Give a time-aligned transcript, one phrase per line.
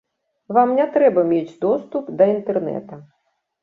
[0.57, 2.93] Вам не трэба мець доступ да інтэрнэта.